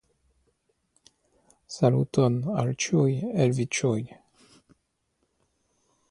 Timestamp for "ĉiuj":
2.85-3.11, 3.77-4.01